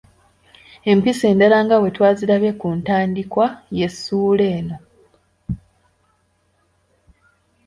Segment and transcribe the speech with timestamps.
[0.91, 3.45] Empisa endala nga bwe twazirabye ku ntandikwa
[3.77, 4.77] y’essuula eno.